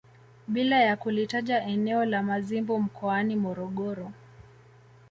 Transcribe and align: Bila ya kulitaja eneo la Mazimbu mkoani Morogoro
Bila 0.47 0.77
ya 0.81 0.97
kulitaja 0.97 1.63
eneo 1.63 2.05
la 2.05 2.23
Mazimbu 2.23 2.79
mkoani 2.79 3.35
Morogoro 3.35 4.11